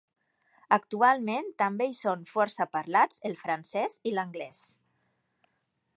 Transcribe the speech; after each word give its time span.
Actualment 0.77 1.51
també 1.63 1.87
hi 1.91 1.93
són 1.99 2.25
força 2.31 2.69
parlats 2.77 3.23
el 3.31 3.39
francès 3.45 3.99
i 4.01 4.15
l'anglès. 4.17 4.67